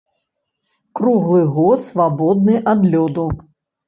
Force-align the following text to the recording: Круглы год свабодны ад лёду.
Круглы 0.99 1.41
год 1.57 1.83
свабодны 1.89 2.55
ад 2.73 2.81
лёду. 2.95 3.27